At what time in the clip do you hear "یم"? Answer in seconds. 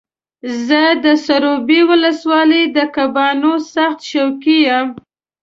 4.67-4.87